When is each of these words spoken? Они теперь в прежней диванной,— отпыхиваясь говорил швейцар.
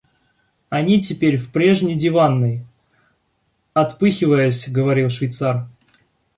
Они 0.69 0.99
теперь 0.99 1.37
в 1.37 1.51
прежней 1.51 1.93
диванной,— 1.93 2.65
отпыхиваясь 3.75 4.67
говорил 4.67 5.11
швейцар. 5.11 5.67